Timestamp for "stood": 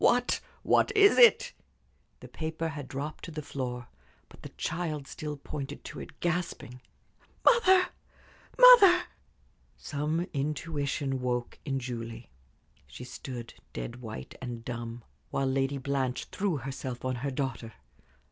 13.03-13.53